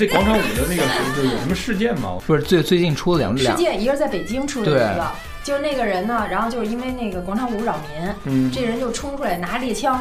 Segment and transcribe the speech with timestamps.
[0.00, 0.82] 哎，这广场舞的那个
[1.14, 2.18] 就有什么事件吗？
[2.26, 5.06] 不是最最近出了两两事件，一个是在北京出了一个，
[5.44, 10.00] 就是那个人呢，然后就是因为那个广场舞扰民，嗯这人就冲出来拿猎枪，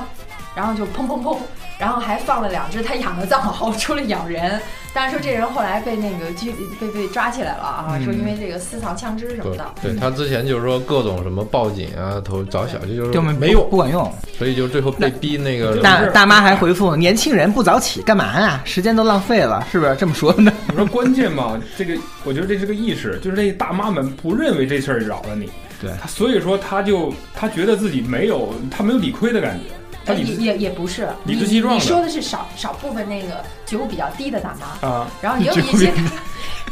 [0.56, 1.38] 然后就砰砰砰，
[1.78, 4.60] 然后还放了两只他养的藏獒出来咬人。
[4.94, 9.66] 但是说这人后来被那个拘被被抓起来了啊，嗯说因为这个私藏枪支什么的。
[9.82, 14.12] 对，他之前就是说各种什么报警啊，投找小区就是根本没用不，管用。
[14.38, 18.62] 所以就最后被逼那个大大妈还回复：“年轻人不早起干嘛呀？
[18.66, 25.50] 时间都浪费了，是不是这么说的你说关键嘛，这个我觉得这是个意识，就是这大妈们不认为这事儿扰了你，？”
[25.82, 29.66] 对，他所以说他就他觉得自己没有他没有理亏的感觉，
[30.08, 35.94] 也也也不是，理你直气壮的你说的是少少部分那个觉悟比较低的大妈，啊，然后也有一些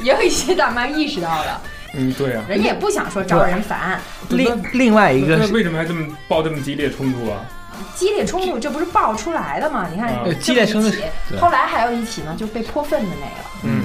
[0.02, 1.62] 也有一些大妈意识到了，
[1.94, 2.44] 嗯，对啊。
[2.48, 7.46] 人也不想说招人烦，另另外一个是那为什么还这么爆这么激烈冲突啊？
[7.96, 9.88] 激烈冲突这不是爆出来的吗？
[9.92, 11.04] 你看啊这么激烈冲突一起
[11.40, 13.84] 后来还有一起呢，就被泼粪的那个，嗯，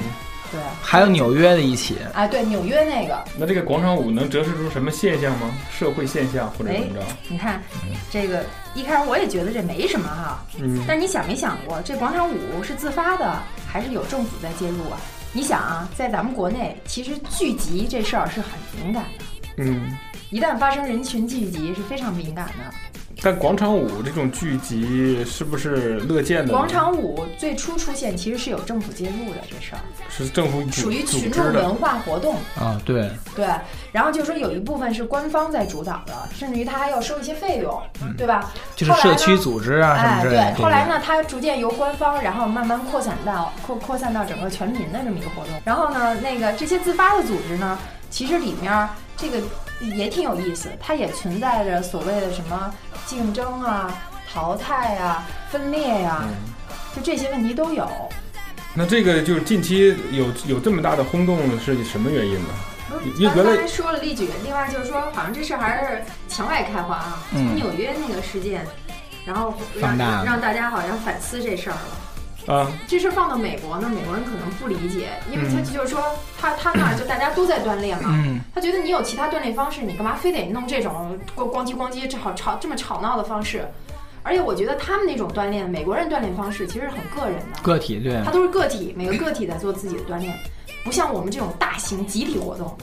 [0.53, 5.51] 对，还有纽约的一起，哎，对，纽约那个，那这个广场舞能折射出什么现象吗？
[5.73, 7.03] 社会现象或者怎么着？
[7.29, 7.63] 你看
[8.11, 8.45] 这个
[8.75, 15.01] 一开始我也觉得这没什么哈，嗯，但是你想没想过，这广场舞是自发的，还是有政府在介入啊？
[15.33, 19.25] 你想啊，在咱们国内，其实聚集这事儿是很敏感的，
[19.57, 19.97] 嗯，
[20.29, 22.75] 一旦发生人群聚集是非常敏感的。
[23.23, 26.53] 但广场舞这种聚集是不是乐见的？
[26.53, 32.35] 广场舞最初出现其实是有政府介入的这事儿，是政府属于群众文化活动。
[32.57, 33.47] 啊，对，对，
[33.93, 37.81] 然后就说有一部分是官方在主导的，甚至于他还要收一些费用，
[38.19, 38.51] 对吧？
[38.75, 40.55] 就是社区组织啊什么哎，之类的。
[40.57, 45.55] 对，后来呢，它逐渐由官方，然后慢慢扩散到扩扩散到整个全民的这么一个活动。
[45.65, 47.79] 然后呢，那个这些自发的组织呢，
[48.11, 49.39] 其实里面儿这个
[49.83, 52.73] 也挺有意思，它也存在着所谓的什么
[53.07, 53.93] 竞争啊、
[54.33, 56.35] 淘汰啊、分裂呀、嗯
[56.95, 57.89] 就这些问题都有。
[58.75, 62.49] 那这个就是近期有有这么大的轰动是什么原因呢？
[63.17, 67.23] 因为刚才说了例举，另外就是说，好像这事儿还是墙外开花啊。
[67.33, 68.67] 嗯从纽约那个事件，
[69.25, 71.97] 然后让让大家好像反思这事儿了。
[72.47, 76.03] 啊，这事儿放到美国呢，美国人可能不理解，因为他嗯就是说，
[76.39, 83.65] 他他那儿就大家都在锻炼嘛，嗯，他觉得你有其他锻炼方式，你干嘛非得弄这种咣咣叽咣叽这好吵这么吵闹的方式？
[84.25, 88.21] 而且我觉得他们那种锻炼，美国人锻炼方式其实很个人的，个体对。
[88.25, 90.33] 他，都是个体，每个个体在做自己的锻炼，
[90.85, 92.77] 不像我们这种大型集体活动。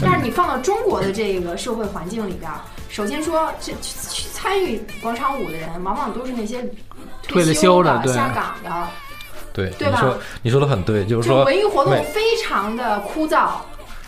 [0.00, 6.62] 但是你放到中国的这个社会环境里边儿，首先说这去去参与广场舞的人，往往都是那些
[7.28, 8.88] 退了休休的对下岗的，
[9.52, 13.50] 对，对吧你说你说的很对，就是就说文艺活动非常的枯燥。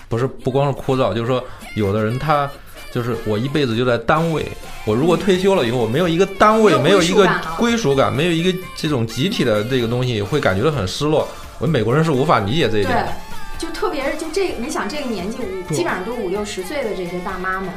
[0.09, 1.43] 不是不光是枯燥，就是说
[1.75, 2.49] 有的人他
[2.93, 4.47] 就是我一辈子就在单位，
[4.85, 11.27] 我如果退休了以后，我没有一个单位，没没有有一个归属感没有一个这种集体的这个东西，会感觉到很失落。
[11.59, 13.07] 我们美国人是无法理解这一对点。，
[13.59, 17.71] 就特别是就这，你想这个年纪五，基本上都五六十岁的这些大妈们，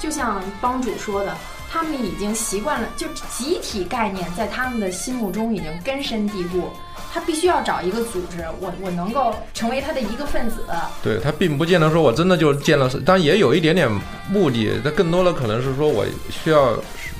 [0.00, 1.36] 就像帮主说的，
[1.76, 6.70] 他们已经习惯了，就集体概念在他们的心目中已经根深蒂固。
[7.12, 10.64] 他必须要找一个组织，我我能够成为他的一个分子。
[11.02, 13.90] 对他并不见得说我真的就见了，当然也有一点点
[14.30, 16.74] 目的，他更多的可能是说我需要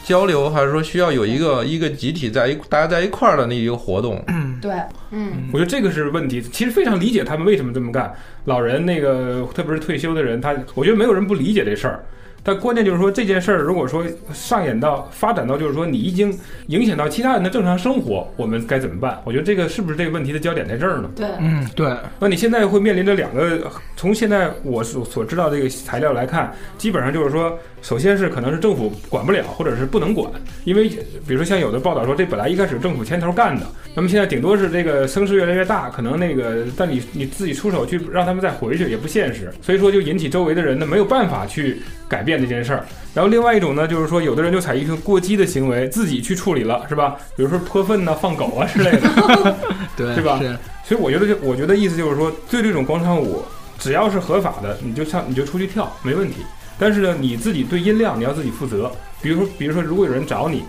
[0.07, 4.25] 交流，还是说需要有一个一个集体在一大家在一块儿的那一个活动。
[4.63, 4.73] 对，
[5.11, 6.41] 嗯，我觉得这个是问题。
[6.41, 8.15] 其实非常理解他们为什么这么干。
[8.45, 12.05] 老人那个，特别是退休的人，他我觉得没有人不理解这事儿。
[12.45, 16.33] 但关键就是说这件事儿，如果说上演到发展到就是说你已经
[16.69, 19.21] 影响到其他人的正常生活，我们该怎么办？
[19.25, 21.11] 我觉得这个是不是这个问题的焦点在这儿呢？
[21.17, 30.31] 对，嗯，对，那你现在会面临着两个，从现在我所所知道这个材料来看，基本上就是说，首先是可能是政府管不了，或者是不能管，
[30.65, 42.85] 因为比如说像有的报道说，这本来一开始政府牵头干的，那么现在顶多是这个声势越来越大，可能那个，但你你自己出手去让他们再回去也不现实，所以说就引起周围的人呢没有办法去改变这件事儿。
[43.15, 47.17] 然后另外一种呢，就是说有的人就采取过激的行为，自己去处理了，是吧？
[47.37, 49.57] 比如说泼粪呐、放狗啊之类的。
[49.97, 53.43] 对，对吧是，所以我觉得就，我觉得意思就是说，对这种广场舞，
[53.79, 56.37] 只要是合法的，你就上你就出去跳没问题。
[56.79, 58.91] 但是呢，你自己对音量你要自己负责。
[59.23, 60.63] 比如说，比如说，如果有人找你，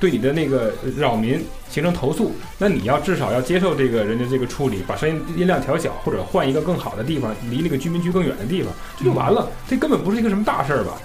[0.00, 9.50] 对你的那个扰民形成投诉，那你要至少要接受这个人的这个处理，把声音音量调小，或者换一个更好的地方，离那个居民区更远的地方，这就完了。
[9.68, 10.96] 这根本不是一个什么大事儿吧？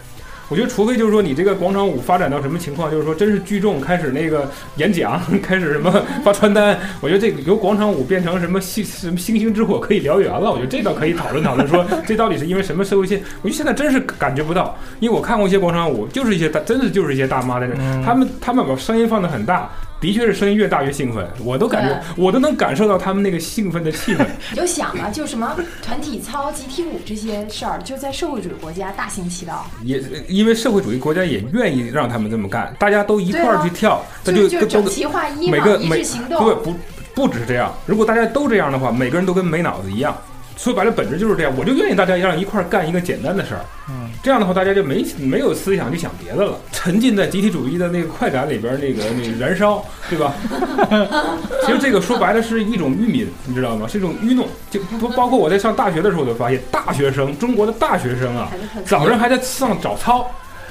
[0.50, 5.92] 我觉得，除非就是说你这个广场舞发展到什么情况，就是说真是聚众开始那个演讲，开始什么
[6.24, 13.20] 发传单，我觉得这个由广场舞变成什么星什么星星之火可以燎原了，我觉得这倒可以讨论讨论，说这到底是因为什么社会现？
[13.42, 19.70] 我觉得现在真是感觉不到，因为我看过一些广场舞，就是一些大，真的就是一些大妈在那，他们他们把声音放得很大。
[20.06, 24.24] 的确是声音越大越兴奋，我都感觉我都能感受到他们那个兴奋的气氛。
[24.54, 29.66] 你就想啊，就什么团体操、集体舞这些事儿，就在社会主义国家大行其道。
[29.84, 36.46] 也因为社会主义国家也愿意让他们这么干，大家都一块儿去跳，那就就整齐划一嘛，一每个每致行动。
[36.46, 36.76] 对不
[37.16, 40.16] 不只是这样，如果大家都这样的话，每个人都跟没脑子一样。
[40.58, 41.54] 说白了，本质就是这样。
[41.58, 50.34] 我就愿意大家让一块儿干一个简单的事儿，嗯，这样的话，大家就没没有思想去想别的了，沉浸在集体主义的那个快感里边，那个那个燃烧，对吧？
[51.66, 53.88] 其实这个说白了是一种愚民，你知道吗？
[53.88, 54.48] 是一种愚弄。
[54.72, 58.50] 就不包括我在上大学的时候，我就发现，大学生，中国的大学生啊，
[58.86, 60.30] 早上还在上早操，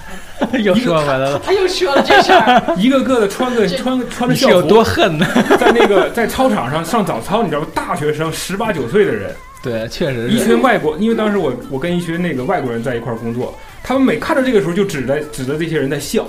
[0.62, 5.26] 又说回来了，他又说了这事儿， 一个个的穿个穿个穿着你是有校服，多恨呢？
[5.58, 7.66] 在那个在操场上上早操，你知道吗？
[7.74, 9.30] 大学生十八九岁的人。
[9.64, 10.38] 对，确实一。
[10.44, 13.52] 群外国，因为当时我我跟一群那个外国人在一块儿工作，
[13.82, 16.26] 他们每看到这个时候就指着指着这些人在笑，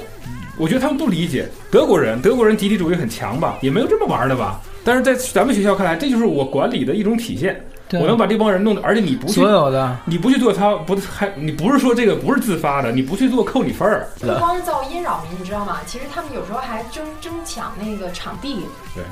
[0.58, 4.62] 我觉得他们不理解德国人，德国人集体主义很强吧，也没有这么玩的吧。
[4.86, 7.62] 但是在咱们学校看来，这就是我管理的一种体现。
[7.94, 14.08] 我能把这帮人弄得，而且你不去所有的你不去做操，不还你不是说这个不是自发的，你不去做扣你分儿。
[14.20, 15.78] 不光是噪音扰民，你知道吗？
[15.86, 18.66] 其实他们有时候还争争抢那个场地，
[18.96, 19.04] 对，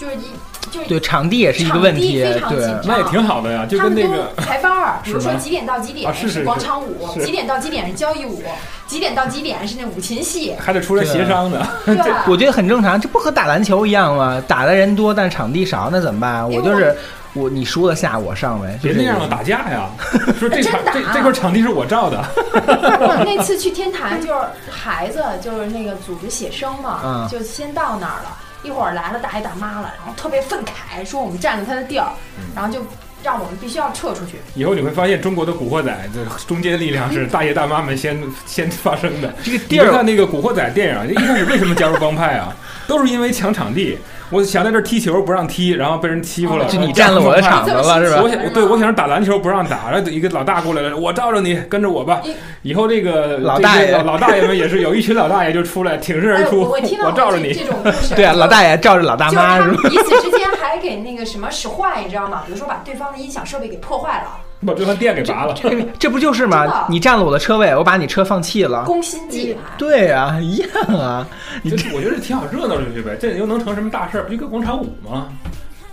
[0.00, 0.22] 就是一
[0.70, 8.42] 就是对场地也是一个问题，非常紧对张那也挺好的呀，就他们都跟那个排班儿， 比如说几点到几点啊是是广场舞，几点到几点是交谊舞，
[8.86, 11.66] 几点到几点是那舞琴戏， 还得出来协商的。
[11.84, 14.42] 对我觉得很正常，这不和打篮球一样吗？
[14.48, 16.50] 打的人多，但场地少，那怎么办？
[16.50, 16.96] 我就是
[17.34, 19.90] 我，你输了下，我上呗，别那样了，打架呀！
[20.38, 22.24] 说这场这这块场地是我照的，
[22.54, 28.36] 我那次去天坛，就是孩子就是那个组织写生嘛，嗯就先到那儿了。
[28.62, 32.12] 一会儿来了大爷大妈了，然后特别愤慨，说我们占了他的地儿，
[32.54, 32.84] 然后就
[33.22, 34.38] 让我们必须要撤出去。
[34.54, 39.32] 以后你会发现，中国的古惑仔这中间力量是大爷大妈们先 先发生的。
[39.42, 42.54] 这个地儿你别看那个古惑仔电影，一开始为什么加入帮派啊？
[42.86, 43.98] 都是因为抢场地。
[44.30, 48.28] 我想在这儿踢球不让踢，然后被人欺负了，哦就你占了我的场子了，是吧我？
[48.28, 52.20] 想对，我想打篮球不让打，然后一个老大过来了，我罩着你，跟着我吧。
[52.62, 57.66] 以后这个老大爷老老大爷们也是有一群老大爷就出来挺身而哎，出，我我罩着你这这。
[57.66, 59.88] 种故事，对啊，老大爷罩着老大妈是吧？
[59.88, 62.42] 彼此之间还给那个什么使坏，你知道吗？
[62.46, 65.54] 比如说把对方的音响设备给破坏了，把对方电给拔了。
[65.98, 66.86] 这不就是吗？
[66.88, 68.84] 你占了我的车位，我把你车放弃了。
[68.84, 69.76] 攻心计还。
[69.76, 71.26] 对啊，一样啊。
[71.62, 74.24] 你这我觉得挺好，热闹就去呗，这又能成什么大事儿？
[74.24, 75.28] 不就个广场舞吗？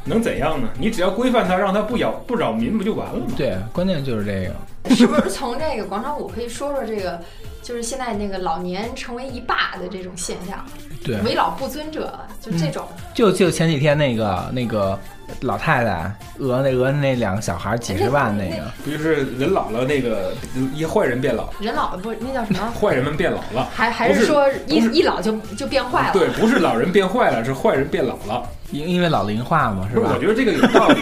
[0.04, 0.70] 能怎样呢？
[0.80, 3.26] 你只要规范它，让它不扰不扰民，不就完了吗？
[3.36, 4.96] 对，关键就是这个。
[4.96, 7.20] 是不是从这个广场舞可以说说这个，
[7.68, 10.64] 就是现在那个老年成为一霸的这种现象，
[11.04, 12.88] 对，为老不尊者，就这种。
[13.14, 14.98] 就就前几天那个那个
[15.42, 20.34] 老太太讹那讹那两个小孩几十万那个，不就是人老了，那个
[20.74, 22.72] 一坏人变老，人老了不，那叫什么？
[22.72, 23.68] 坏人们变老了。
[23.76, 26.14] 还还是是说一是一老就就变坏了？
[26.14, 28.48] 对，不是老人变坏了，是坏人变老了。
[28.72, 30.20] 因因为老龄化嘛，是，吧我？
[30.22, 31.02] 觉得这个有道理，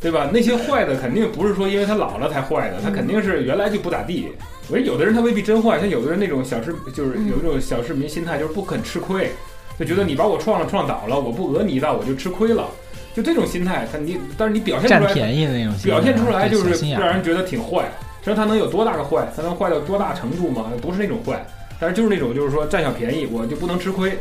[0.00, 0.30] 对吧？
[0.32, 4.28] 那些坏的肯定不是说因为他老了才坏的，他肯定是原来就不咋地。
[4.68, 9.30] 我觉得有的人他未必真坏，像有的人那种小市就是有一种小市民心态，就是不肯吃亏，
[9.78, 12.68] 就觉得你把我撞了撞倒了，我不讹你一道我就吃亏了，
[13.14, 13.88] 就这种心态。
[13.90, 17.90] 他你但是你表现出来，便宜的那种心态，表现出来就是让人觉得挺坏。
[18.20, 19.26] 实际上他能有多大个坏？
[19.34, 20.70] 他能坏到多大程度吗？
[20.82, 21.42] 不是那种坏，
[21.80, 24.18] 但是就是那种就是说占小便宜，我就不能吃亏，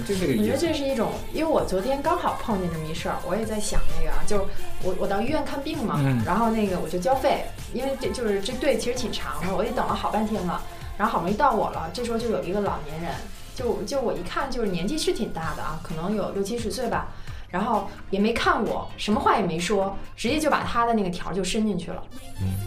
[0.00, 0.58] 就这个我觉得。
[0.58, 4.44] 这是一种，因为我昨天刚好碰见这么一事儿，我也在想那个啊，就是
[4.82, 10.62] 我我到医院看病嘛，嗯然后那个我就交费，因为这就是这队其实挺长的，我也等了好半天了，
[10.96, 13.12] 然后好不容易到我了，这时候就有一个老年人，
[13.54, 17.08] 就就我一看就是年纪是挺大的啊，可能有六七十岁吧，
[17.48, 22.02] 然后也没看我，什么话也没说，直接就把他的那个条儿就伸进去了。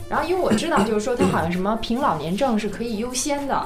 [0.10, 3.66] 然后因为我知道，就是说他好像什么凭老年证是可以优先的。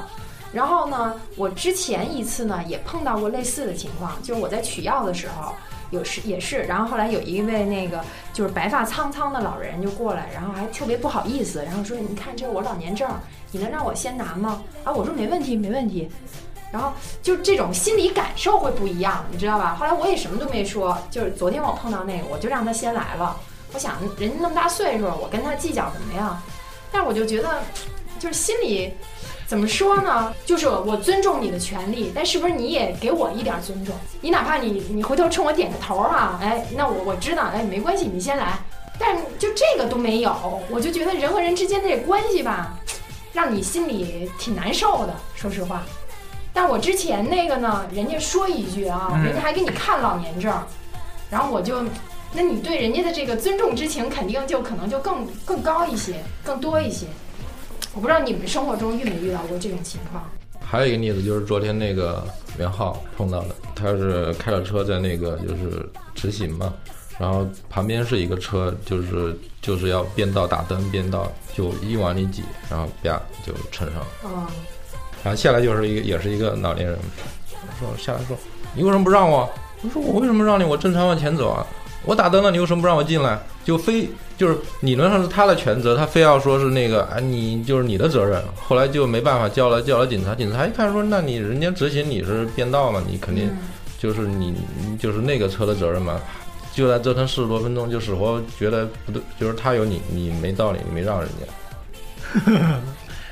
[0.53, 5.53] 然后呢，我之前一次呢也碰到过类似的情况，就是我在取药的时候，
[5.91, 8.03] 有时也是，然后后来有一位那个
[8.33, 13.09] 就是白发苍苍的老人就过来，然后还特别不好意思，然后说：“你看这是我老年证，
[13.51, 16.09] 你能让我先拿吗？”啊，我说没问题，没问题。
[16.71, 19.75] 然后就这种心理感受会不一样，你知道吧？
[19.77, 23.37] 后来我也什么都没说，就是昨天我碰到那个，我就让他先来了。
[23.73, 26.41] 我想人家那么大岁数，我跟他计较什么呀？
[26.89, 27.61] 但是我就觉得，
[28.19, 28.93] 就是心里
[29.51, 30.33] 怎么说呢？
[30.45, 33.93] 就是我尊重你的权利，但是不是你也给我一点尊重？
[34.21, 38.57] 你哪怕你你回头冲我点个头啊，哎，那我我知道，哎，没关系，你先来。
[38.97, 42.79] 但就这个都没有，我就觉得人和人之间的这关系吧，
[43.33, 45.13] 让你心里挺难受的。
[45.35, 45.83] 说实话，
[46.53, 50.49] 但我之前那个呢，人家说一句啊，嗯人家还给你看老年证，
[51.29, 51.83] 然后我就，
[52.31, 57.05] 那你对人家的这个尊重之情，肯定就可能就更更高一些，更多一些。
[57.93, 60.23] 我不知道你们生活中遇没遇到过这种情况？
[60.59, 62.23] 还有一个例子就是昨天那个
[62.57, 65.85] 袁浩碰到的，他是开着车在那个就是
[66.15, 66.73] 直行嘛，
[67.19, 74.07] 然后旁边是一个车，就是就是要变道打灯变道，就一往里挤，然后啪就蹭上了。
[74.23, 74.47] 哦，
[75.23, 76.97] 然后下来就是一个也是一个老年人，
[77.79, 78.37] 说下来说
[78.73, 79.49] 你为什么不让我？
[79.83, 80.63] 我说我为什么让你？
[80.63, 81.65] 我正常往前走啊！
[82.03, 83.39] 我打灯了，你为什么不让我进来？
[83.63, 88.41] 就非就是理论上是他的全责，他非要说是那个啊，你就是你的责任。
[88.55, 93.49] 后来就没办法叫了叫了警察，警察一看说，那你人家执行你是变道嘛，你肯定
[93.99, 96.19] 就是你你就是那个车的责任嘛。
[96.73, 102.79] 就在折腾四十多分钟，就死活觉得不对，就是他有你你没道理，你没让人家。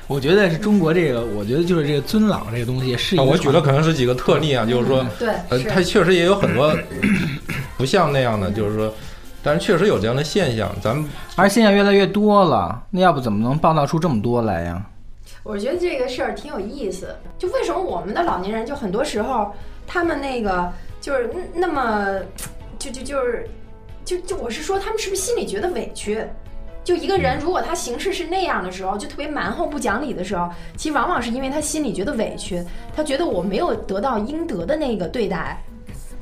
[0.06, 5.06] 我觉得是中国这个，我觉得就是这个尊老这个东西是一啊，我举的可能是几个特例啊，就是说。
[5.18, 6.76] 对，呃，是它确实也有很多
[7.80, 8.92] 不像那样的，就是说，
[9.42, 10.70] 但是确实有这样的现象。
[10.82, 14.86] 咱们而现象越来越多了，那要不怎么能报道出这么多来呀？
[15.42, 17.16] 我觉得这个事儿挺有意思。
[17.38, 19.50] 就为什么我们的老年人，就很多时候
[19.86, 20.70] 他们那个
[21.00, 22.20] 就是那么，
[22.78, 23.48] 就就就是，
[24.04, 26.22] 就就我是说，他们是不是心里觉得委屈？
[26.84, 32.62] 就一个人，如果他行事是那样的时候，就特别蛮横不讲理的时候，其实往往是因为他心里觉得委屈，
[32.94, 35.62] 他觉得我没有得到应得的那个对待。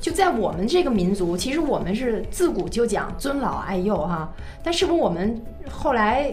[0.01, 5.41] 就在我们这个民族，其实我们是自古就讲尊老爱幼哈，但是不是我们
[5.71, 6.33] 后来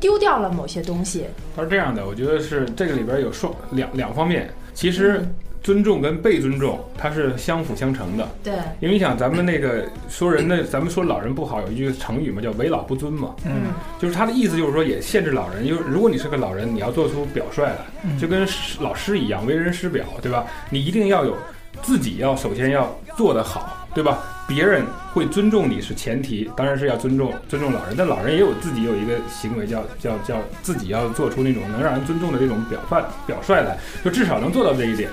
[0.00, 1.24] 丢掉了某些东西？
[1.54, 4.48] 它是这样的，我觉得是这个里边有双两两方面。
[4.74, 5.22] 其实
[5.62, 8.26] 尊重跟被尊重，它是相辅相成的。
[8.42, 13.34] 对，因为你想，咱们那个说人的，咱们说老人不好，有一句成语嘛，叫为老不尊嘛。
[13.44, 13.66] 嗯，
[14.00, 15.64] 就是他的意思，就是说也限制老人。
[15.64, 17.76] 因为如果你是个老人，你要做出表率来，
[18.18, 20.46] 就跟师老师一样，为人师表，对吧？
[20.70, 21.36] 你一定要有
[21.82, 24.18] 自己要首先要做得好，对吧？
[24.46, 27.94] 别人会尊重你是前提，当然是要尊重尊重老人。
[27.96, 35.08] 但老人也有自己有一个行为叫叫叫自己要做出那种能让人尊重的这种表范表率来，就至少能做到这一点。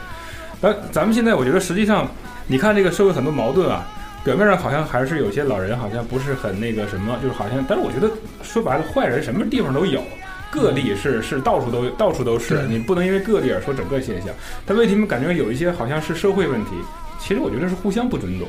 [0.60, 2.08] 但咱们现在我觉得实际上，
[2.48, 3.88] 你看这个社会很多矛盾啊，
[4.26, 8.12] 表面上好像还是有些老人好像不是很那个什么，就是好像，但是我觉得
[8.44, 10.04] 说白了，坏人什么地方都有，
[10.52, 14.34] 个例是是到处都到处都是，你不能因为个例而说整个现象。
[14.66, 16.72] 但为什么感觉有一些好像是社会问题？
[17.20, 18.48] 其实我觉得是互相不尊重。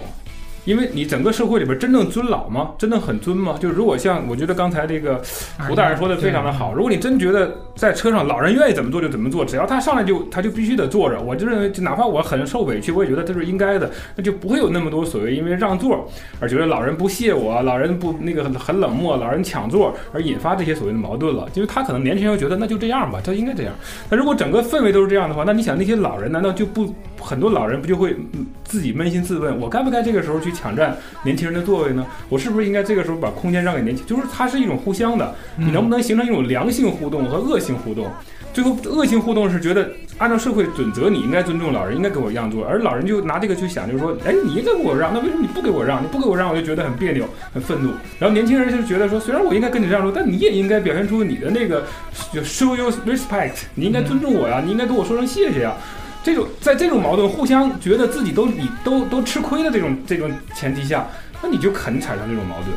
[0.64, 2.70] 因为你整个社会里边真正尊老吗？
[2.78, 3.56] 真的很尊吗？
[3.60, 5.20] 就是如果像我觉得刚才这个
[5.68, 21.48] 胡大人说的非常的好，如果你真觉得在车上老人愿意怎么做就怎么做，只要他上来就他就必须得坐着，我就认为就哪怕我很受委屈，我也觉得这是应该的，那就不会有那么多所谓因为让座而觉得老人不屑我，老人不那个很很冷漠，老人抢座而引发这些所谓的矛盾了。
[21.54, 23.72] 因为他可能年轻人觉得那就这样吧，他应该这样。
[24.10, 32.06] 那如果整个氛围都是这样的话，那你想那些老人难道就不很多老人不就会嗯自己扪心自问，我该不该这个时候去抢占年轻人的座位呢？
[32.28, 34.04] 我是不是应该这个时候把空间让给年轻？
[34.06, 38.10] 就是它是一种互相的，你能不能形成一种良性互动和恶性互动？
[38.52, 39.88] 最后恶性互动是觉得
[40.18, 46.02] 按照社会准则，你应该尊重老人，应该给我让座，而老人就拿这个去想，就是说，哎，你应该给我让，那为什么你不给我让？
[46.02, 47.92] 你不给我让，我就觉得很别扭、很愤怒。
[48.18, 51.84] 然后年轻人就觉得说，虽然我应该跟你让座，但你也应该表现出你的那个
[52.32, 55.74] 就 show your respect，你应该尊重我呀，你应该跟我说声谢谢呀。
[56.22, 61.06] 这种在这种矛盾互相觉得自己都你都都吃亏的这种这种前提下，
[61.42, 62.68] 那你就肯产生这种矛盾。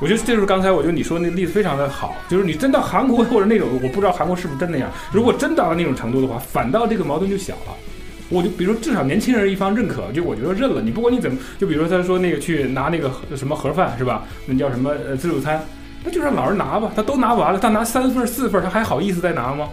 [0.00, 4.88] 我觉得这就是刚才我觉得你说那个例子非常的好，就是你真到韩国或者那种，我不知道韩国是不是真那样。
[5.12, 7.74] 如果真到了那种程度的话，反倒这个矛盾就小了。
[8.30, 10.80] 我就比如至少年轻人一方认可，就我觉得认了。
[10.80, 14.22] 你不管你怎么，就比如说他说那个去拿那个什么盒饭是吧？
[14.46, 15.60] 那叫什么自助餐，
[16.04, 19.68] 那就让老人拿吧，他都拿完了，他拿三份四份，他还好意思再拿吗？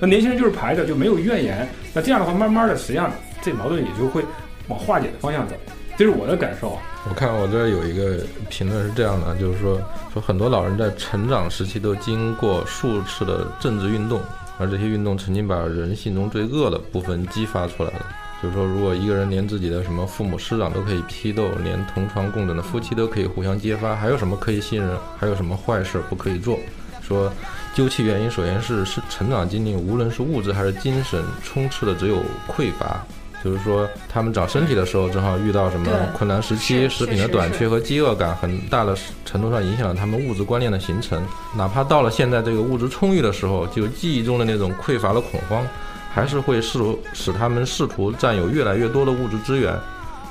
[0.00, 1.68] 那年轻人就是排着，就没有怨言。
[1.92, 3.10] 那这样的话，慢慢的，实际上
[3.42, 4.24] 这矛盾也就会
[4.68, 5.54] 往化解的方向走。
[5.96, 6.82] 这是我的感受啊。
[7.08, 9.80] 我看我这儿有一个评论是这样的，就是说
[10.12, 14.20] 说很多老人在成长时期都经过数次的政治运动，
[14.58, 18.06] 而这些运动曾经把人性中最恶的部分激发出来了。
[18.40, 24.96] 就是说，如果一个人连自己的什么父母师长都可以批斗，连同床共枕的夫妻都可以互相揭发，还有什么可以信任？
[25.18, 26.56] 还有什么坏事不可以做？
[27.02, 27.32] 说
[27.74, 33.04] 究其原因，首先是是成长经历，无论是物质还是精神，充斥的只有匮乏。
[33.44, 41.24] 就是说，他们长身体的时候，正好遇到什么困难时期，食品的短缺和饥饿感，很大的程度上影响了他们物质观念的形成。
[41.56, 45.64] 哪怕到了现在这个物质充裕的时候，就记忆中的那种匮乏的恐慌，
[46.12, 49.72] 还是会试图使他们试图占有越来越多的物质资源，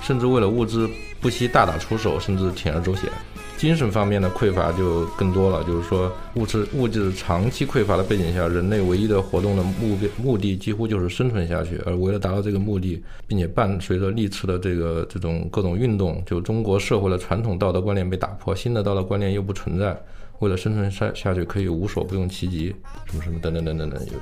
[0.01, 0.85] 甚至为了物质
[1.21, 3.09] 不惜大打出手，甚至铤而走险。
[3.57, 11.81] 精神方面的匮乏就更多了，就是说物质物质长期匮乏的背景下，人类唯一的活动的目标目的几乎就是生存下去。
[11.83, 19.99] 而为了达到这个目的，并且伴随着历次的这个这种各种运动，就中国社会的传统道德观念被打破，新的道德观念又不存在。
[20.37, 22.67] 为了生存下下去，可以无所不用其极，
[23.07, 23.99] 什么什么等等等等等。
[24.05, 24.13] 有，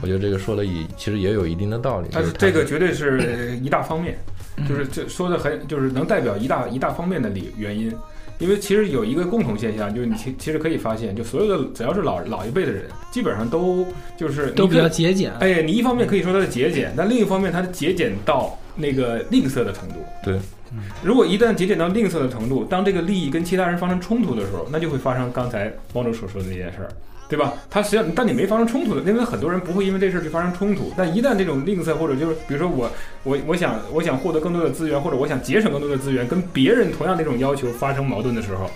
[0.00, 2.08] 我觉得这个说的也其实也有一定的道理。
[2.10, 4.16] 但是这个绝对是一大方面，
[4.66, 7.92] 就是这说的很就是能代表一大一大方面的理原因。
[8.38, 15.32] 因为其实有一个共同现象，就是你其其实可以发现，就所有的只要是老老一辈的人，基本上都就是都比较节俭。
[15.40, 19.94] 哎，你一方面可以说他的节俭，但另一方面他的节俭到那个吝啬的程度。
[20.22, 20.38] 对，
[21.02, 26.88] 如果一旦节俭到吝啬的程度，当这个利益跟其他人发生冲突的时候，那就会发生刚才汪总所说的那件事儿，
[27.28, 27.52] 对吧？
[27.68, 30.92] 他实际上，但你没发生冲突的，因为很多人不会因为这事儿去发生冲突。
[30.96, 32.90] 但一旦这种吝啬，或者就是比如说我
[33.22, 38.70] 我我想我想获得更多的资源，或者我想节省更多的资源，跟别人同样的这种要求发生矛盾的时候，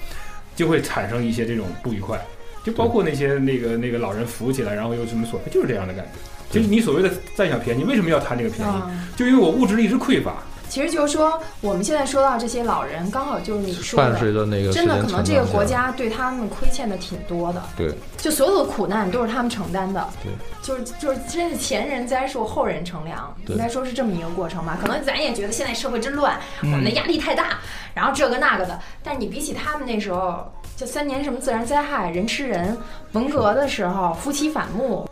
[0.55, 2.21] 就会产生一些这种不愉快。
[2.63, 6.11] 就包括那些那个那个老人扶起来，然后又什么索赔，就是这样的感觉。
[6.51, 8.73] 就是你所谓的占小便宜，为什么要贪这个便宜？
[8.85, 10.43] 嗯，就因为我物质一直匮乏。
[10.73, 17.93] 其实就是说，我们现在说到这些老人，刚好就是你说伴的，那个真的可能这个国家对他们亏欠的挺多的，对。
[18.17, 24.79] 就所有的苦难都是他们承担的，对，就是就是真是前人栽树后人乘凉，应该说是这么一个过程吧。
[24.81, 27.59] 可能咱也觉得现在社会真乱，我嗯们的压力太大，
[27.93, 32.75] 然后这个那个的，但是你比起他们那时候，就三年什么自然灾害，人吃人，
[33.13, 35.07] 文革的时候，夫妻反目。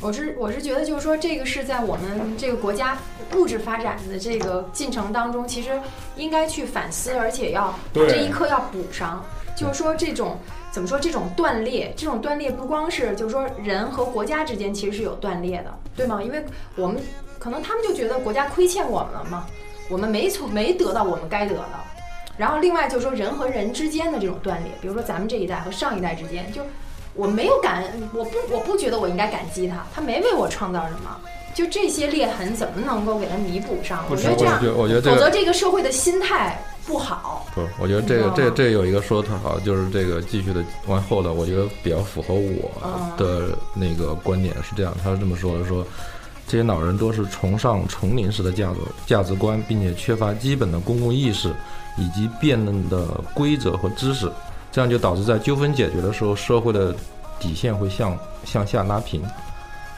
[0.00, 2.98] 我是我是觉得，就是说，这个是在我们这个国家
[3.34, 5.80] 物质发展的这个进程当中，其实
[6.16, 9.24] 应该去反思，而且要把这一课要补上。
[9.56, 10.36] 就是说，这种
[10.70, 10.98] 怎么说？
[11.00, 16.22] 这种断裂，这种断裂不光是就是说人和国家之间其实是有断裂的，对吗？
[16.22, 17.00] 因为我们
[17.38, 19.46] 可能他们就觉得国家亏欠我们了嘛，
[19.88, 21.64] 我们没从没得到我们该得的。
[22.36, 26.60] 然后另外就是说人和人之间的这种断裂，比如说咱们这一代和上一代之间，就
[27.16, 31.16] 我没有感，我不我不觉得我应该感激他，他没为我创造什么。
[31.54, 34.04] 就这些裂痕怎么能够给他弥补上？
[34.10, 37.46] 我觉得这样我觉，得我觉得这个否则这个社会的心态不好。
[37.54, 45.82] 不，我觉得这个这这有一个说的特好，就是这个继续的往后的，我觉得比较符合我嗯的那个观点是这样，他是这么说的：说
[46.46, 51.54] 这些老人都是崇尚丛林式的价值价值观，并且缺乏基本的公共意识
[51.96, 54.30] 以及辩论的规则和知识，
[54.76, 56.94] 这样就导致在纠纷解决的时候，社会的
[57.40, 59.22] 底线会向向下拉平。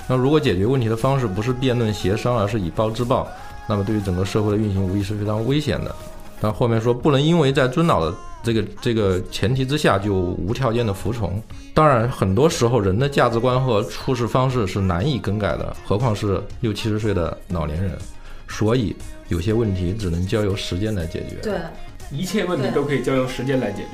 [0.06, 3.26] 那如果解决问题的方式不是辩论协商，而是以暴制暴，
[3.68, 5.92] 那么对于整个社会的运行无疑是非常危险的。
[6.40, 11.42] 但后面说不能因为在尊老的这个这个前提之下就无条件的服从。
[11.74, 17.98] 当然，很多时候人的价值观和处事方式是难以更改的，何况是六七十岁的老年人。
[18.46, 18.94] 所以
[19.26, 21.34] 有些问题只能交由时间来解决。
[21.42, 21.58] 对，
[22.12, 23.88] 一切问题都可以交由时间来解决。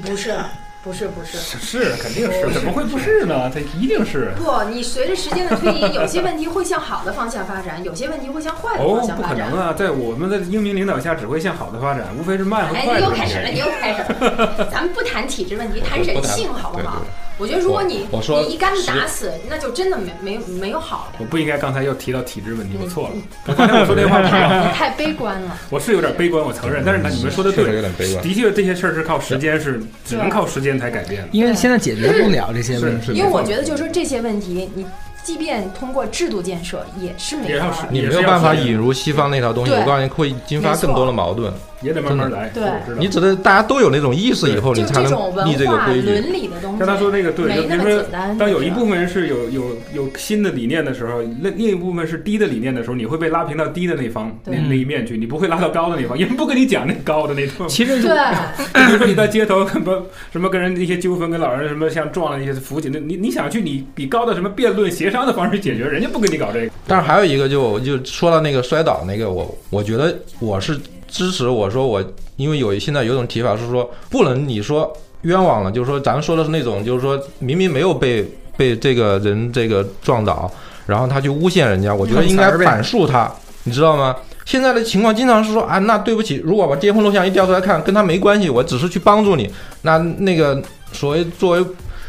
[0.00, 0.34] 不是，
[0.82, 1.38] 不是，不是。
[1.38, 3.50] 是，肯定是，怎么会不是呢？
[3.52, 4.32] 它一定是。
[4.36, 9.50] 不，你随着时间的推移， 有些问题会向好的方向发展，有些问题会向坏的哦方，向发展。
[9.50, 9.72] 不可能啊！
[9.72, 14.68] 在我们的英明领导下，只会向好的发展，无非是慢和哎，快你又开始了，你又开始了。
[14.70, 17.02] 咱们不谈体制问题，谈人性，好不好？
[17.36, 21.18] 我觉得如果你我我说你一竿子打死，那就真的没没没有好的。
[21.18, 23.54] 我不应该刚才又提到体制问题，我错了。
[23.56, 25.58] 刚才我说那话不太， 你太悲观了。
[25.70, 26.82] 我是有点悲观，我承认。
[26.86, 28.22] 但是呢，你们说的确实有对，点悲观。
[28.22, 31.28] 的确这些事儿是靠时间，是只能靠时间才改变的。
[31.32, 33.12] 因为现在解决不了这些问题。
[33.12, 34.86] 因为我觉得就是说这些问题，你
[35.24, 37.88] 即便通过制度建设，也是没法。
[37.90, 41.52] 你没有办法引入西方那套东西，我告诉你会引发更多的矛盾。
[41.84, 42.48] 也得慢慢来。
[42.48, 45.12] 对知道你只能大家都有那种意识以后，你才能
[45.46, 46.08] 立这个规矩。
[46.08, 48.04] 伦理的东西，像他说那个对，就比如说。
[48.38, 57.68] 当有一部分人是有有有新的理念的时候，那另一部分是低的理念的时候，你会被拉平到低的那方那那一面去，你不会拉到高的那方，也不跟你讲那高的那种。
[57.68, 66.70] 其实对，就 比如说你在街头什么什么跟人一些纠纷，跟老人什么像撞了一些扶起，那你你想去你比高的什么辩论协商的方式解决，人家不跟你搞这个。
[66.86, 70.78] 但是还有一个就，就说到那个摔倒那个，我我觉得我是
[71.14, 71.48] 支持。
[71.48, 72.02] 我说我
[72.34, 80.50] 因为有现在有种提法是说，不能你说冤枉了，就是说咱们说的是那种，就是说明明没有被被这个人这个撞倒，
[80.86, 84.16] 然后他去诬陷人家，我觉得应该反诉他，你知道吗？
[84.44, 89.48] 现在的情况经常是说啊，那对不起，如果把监控录像一调出来看，跟他没关系，我只是去帮助你，
[89.82, 90.60] 那那个
[90.92, 91.64] 所谓作为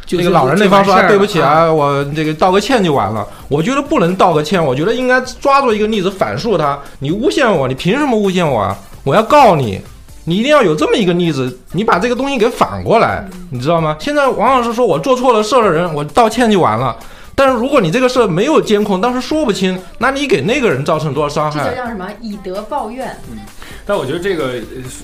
[0.06, 3.26] 就那个老人那方说、啊、对不起啊，啊，我这个道个歉就完了。
[3.48, 6.78] 我觉得不能道个歉，我觉得应该抓住一个例子反诉他。
[7.00, 8.78] 你诬陷我，你凭什么诬陷我啊？
[9.06, 9.80] 我要告你。
[10.28, 13.96] 你一定要有这么一个例子，你把这个东西给反过来，你知道吗？
[14.00, 16.98] 现在王老师说我做错了事儿的人，我道歉就完了。
[17.36, 21.76] 但是如果你这个事儿没有监控，当时说不清，那你给那个人造成多少伤害这？
[21.76, 22.10] 叫什么？
[22.22, 23.16] 以德报怨。
[23.32, 23.38] 嗯
[23.86, 24.54] 但我觉得这个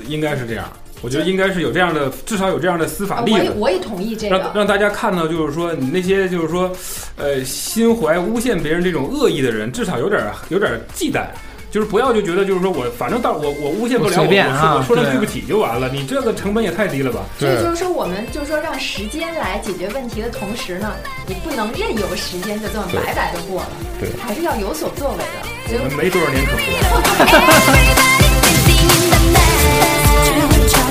[0.07, 0.65] 应该是这样，
[1.03, 3.37] 我觉得应该是有这样的，至少有这样的司法啊例子。
[3.37, 4.51] 我也我也同意这让个。
[4.55, 6.71] 让大家看到，就是说你那些就是说，
[7.15, 11.25] 呃，心怀诬陷别人这种恶意的人，至少有点有点忌惮，
[11.71, 17.21] 就是不要就觉得就是说我反正到我我诬陷不了我随我，说我说了对不起就完了，你这个成本也太低了吧？
[17.39, 20.91] 所以就是说，我们就是说让时间来解决问题的同时呢，
[21.25, 23.69] 你不能任由时间就这么白白的过了，
[24.01, 25.47] 对还是要有所作为的。
[25.69, 26.61] 所以我们没多少年可活。